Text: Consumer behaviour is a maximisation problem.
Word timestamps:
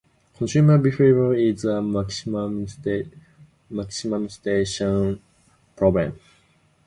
Consumer 0.35 0.79
behaviour 0.79 1.35
is 1.35 1.63
a 1.63 1.77
maximisation 1.79 3.19
problem. 5.75 6.19